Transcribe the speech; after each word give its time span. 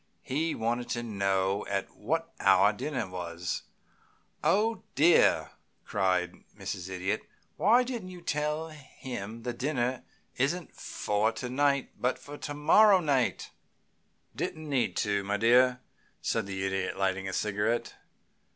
"He 0.23 0.55
wanted 0.55 0.89
to 0.89 1.03
know 1.03 1.63
at 1.69 1.95
what 1.95 2.33
hour 2.39 2.73
dinner 2.73 3.07
was." 3.07 3.61
"Oh, 4.43 4.81
dear!" 4.95 5.51
cried 5.85 6.43
Mrs. 6.57 6.89
Idiot. 6.89 7.21
"Why 7.55 7.83
didn't 7.83 8.09
you 8.09 8.19
tell 8.21 8.69
him 8.69 9.43
the 9.43 9.53
dinner 9.53 10.01
isn't 10.37 10.75
for 10.75 11.31
to 11.33 11.49
night, 11.51 11.91
but 11.99 12.15
to 12.41 12.53
morrow 12.55 12.99
night?" 12.99 13.51
"Didn't 14.35 14.67
need 14.67 14.97
to, 15.05 15.23
my 15.23 15.37
dear," 15.37 15.81
said 16.19 16.47
the 16.47 16.65
Idiot, 16.65 16.97
lighting 16.97 17.27
a 17.29 17.33
cigarette. 17.33 17.93